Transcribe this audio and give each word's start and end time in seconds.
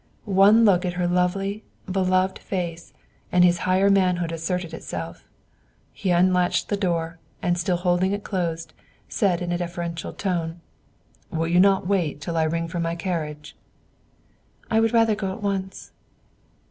One 0.25 0.65
look 0.65 0.83
at 0.83 0.93
her 0.95 1.07
lovely, 1.07 1.63
beloved 1.85 2.39
face, 2.39 2.91
and 3.31 3.43
his 3.43 3.59
higher 3.69 3.91
manhood 3.91 4.31
asserted 4.31 4.73
itself. 4.73 5.25
He 5.93 6.09
unlatched 6.09 6.69
the 6.69 6.75
door, 6.75 7.19
and 7.43 7.55
still 7.55 7.77
holding 7.77 8.11
it 8.11 8.23
closed, 8.23 8.73
said 9.07 9.43
in 9.43 9.51
a 9.51 9.59
deferential 9.59 10.11
tone, 10.13 10.59
"Will 11.29 11.47
you 11.47 11.59
not 11.59 11.85
wait 11.85 12.19
till 12.19 12.35
I 12.35 12.45
ring 12.45 12.67
for 12.67 12.79
my 12.79 12.95
carriage?" 12.95 13.55
"I 14.71 14.79
would 14.79 14.91
rather 14.91 15.13
go 15.13 15.31
at 15.33 15.43
once." 15.43 15.91